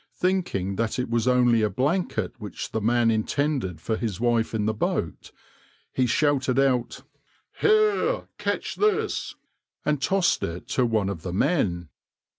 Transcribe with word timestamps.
Thinking 0.15 0.77
that 0.77 0.97
it 0.97 1.11
was 1.11 1.27
only 1.27 1.61
a 1.61 1.69
blanket 1.69 2.33
which 2.39 2.71
the 2.71 2.81
man 2.81 3.11
intended 3.11 3.79
for 3.79 3.95
his 3.97 4.19
wife 4.19 4.55
in 4.55 4.65
the 4.65 4.73
boat, 4.73 5.31
he 5.93 6.07
shouted 6.07 6.57
out, 6.57 7.03
"Here, 7.59 8.27
catch 8.39 8.77
this!" 8.77 9.35
and 9.85 10.01
tossed 10.01 10.41
it 10.41 10.67
to 10.69 10.87
one 10.87 11.07
of 11.07 11.21
the 11.21 11.33
men. 11.33 11.89